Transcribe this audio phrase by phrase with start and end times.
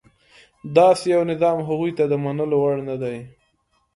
[0.77, 3.17] داسې یو نظام هغوی ته د منلو وړ نه دی.